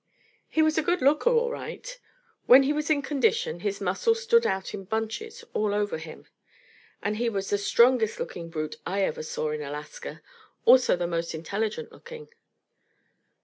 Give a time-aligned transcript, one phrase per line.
[0.49, 1.99] He was a good looker all right.
[2.47, 6.25] When he was in condition his muscles stood out in bunches all over him.
[7.03, 10.23] And he was the strongest looking brute I ever saw in Alaska,
[10.65, 12.29] also the most intelligent looking.